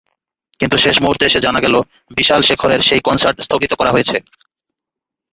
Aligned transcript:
কিন্তু 0.59 0.75
শেষ 0.77 0.95
মুহূর্তে 1.01 1.23
এসে 1.25 1.39
জানা 1.41 1.59
গেল, 1.61 1.75
বিশাল-শেখরের 2.17 2.81
সেই 2.81 3.01
কনসার্ট 3.07 3.37
স্থগিত 3.41 3.71
করা 3.79 3.91
হয়েছে। 3.91 4.17